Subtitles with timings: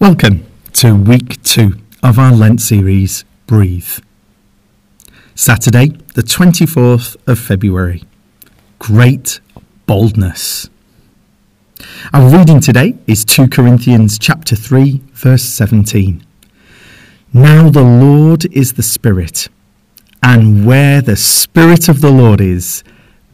[0.00, 3.98] Welcome to week two of our Lent series, Breathe.
[5.34, 8.04] Saturday, the 24th of February.
[8.78, 9.40] Great
[9.84, 10.70] boldness.
[12.14, 16.24] Our reading today is 2 Corinthians chapter 3, verse 17.
[17.34, 19.48] Now the Lord is the Spirit,
[20.22, 22.82] and where the Spirit of the Lord is,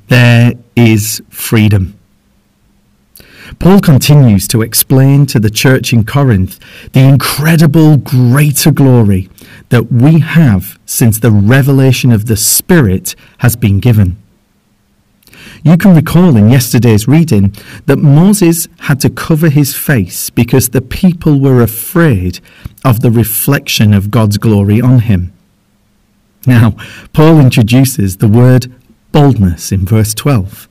[0.08, 1.96] there is freedom.
[3.58, 6.58] Paul continues to explain to the church in Corinth
[6.92, 9.28] the incredible greater glory
[9.68, 14.16] that we have since the revelation of the Spirit has been given.
[15.62, 17.54] You can recall in yesterday's reading
[17.86, 22.40] that Moses had to cover his face because the people were afraid
[22.84, 25.32] of the reflection of God's glory on him.
[26.46, 26.76] Now,
[27.12, 28.72] Paul introduces the word
[29.12, 30.68] boldness in verse 12.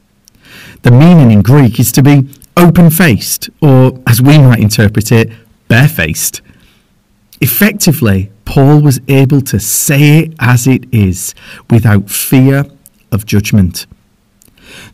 [0.84, 5.32] The meaning in Greek is to be open faced, or as we might interpret it,
[5.68, 6.42] barefaced.
[7.42, 11.36] Effectively, Paul was able to say it as it is
[11.70, 12.66] without fear
[13.12, 13.88] of judgment.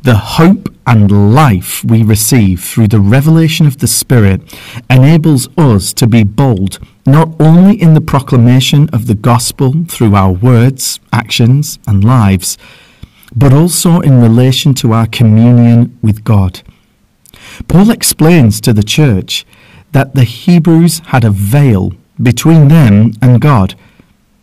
[0.03, 4.41] The hope and life we receive through the revelation of the Spirit
[4.89, 10.31] enables us to be bold not only in the proclamation of the gospel through our
[10.31, 12.57] words, actions, and lives,
[13.35, 16.61] but also in relation to our communion with God.
[17.67, 19.45] Paul explains to the church
[19.91, 23.75] that the Hebrews had a veil between them and God.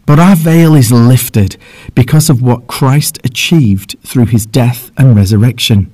[0.06, 1.56] But our veil is lifted
[1.94, 5.92] because of what Christ achieved through his death and resurrection.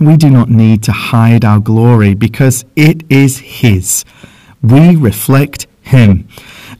[0.00, 4.04] We do not need to hide our glory because it is his.
[4.62, 6.26] We reflect him.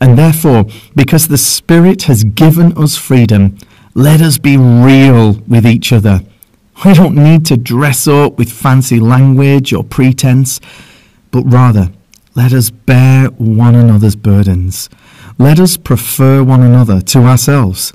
[0.01, 3.57] And therefore, because the Spirit has given us freedom,
[3.95, 6.21] let us be real with each other
[6.85, 10.61] we don't need to dress up with fancy language or pretense,
[11.31, 11.91] but rather
[12.35, 14.89] let us bear one another's burdens.
[15.39, 17.93] Let us prefer one another to ourselves.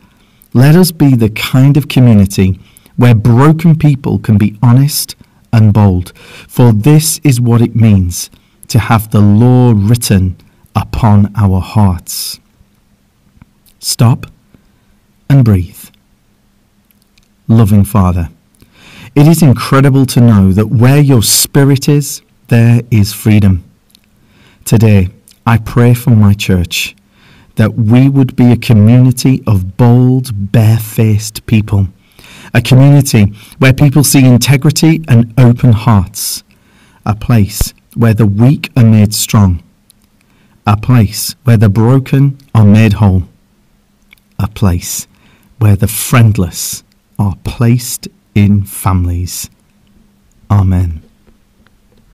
[0.54, 2.60] Let us be the kind of community
[2.96, 5.16] where broken people can be honest
[5.52, 6.14] and bold,
[6.48, 8.30] for this is what it means
[8.68, 10.38] to have the law written
[10.76, 12.40] upon our hearts.
[13.80, 14.28] Stop
[15.30, 15.90] and breathe.
[17.48, 18.30] Loving Father,
[19.16, 23.64] it is incredible to know that where your spirit is, there is freedom.
[24.66, 25.10] Today,
[25.46, 26.96] I pray for my church
[27.56, 31.88] that we would be a community of bold, barefaced people,
[32.54, 36.44] a community where people see integrity and open hearts,
[37.06, 39.62] a place where the weak are made strong,
[40.66, 43.24] a place where the broken are made whole,
[44.38, 45.08] a place
[45.58, 46.84] where the friendless
[47.18, 48.08] are placed
[48.40, 49.50] in families.
[50.50, 51.09] Amen.